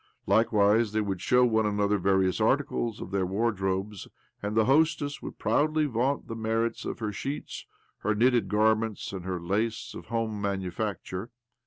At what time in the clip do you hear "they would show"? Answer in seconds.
0.93-1.45